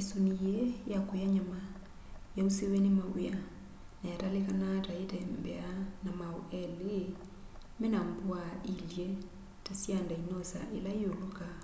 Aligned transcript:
isuni 0.00 0.32
yii 0.42 0.68
ya 0.92 0.98
kuya 1.08 1.26
nyama 1.34 1.60
yausiwe 2.38 2.76
ni 2.82 2.90
maw'ia 2.98 3.36
na 4.00 4.04
yatalikanaa 4.12 4.78
ta 4.84 4.92
yitembeaa 4.98 5.74
na 6.04 6.10
maau 6.18 6.40
eli 6.62 6.96
mena 7.80 7.98
mbwaa 8.10 8.52
iilye 8.70 9.06
ta 9.64 9.72
sya 9.80 9.96
ndinosa 10.04 10.60
ila 10.76 10.90
iulukaa 11.02 11.58